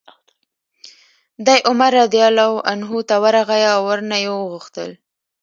دی 1.45 1.57
عمر 1.69 1.91
رضي 2.03 2.21
الله 2.29 2.51
عنه 2.69 2.89
ته 3.07 3.15
ورغی 3.23 3.63
او 3.73 3.79
ورنه 3.89 4.17
ویې 4.21 4.35
غوښتل 4.51 4.91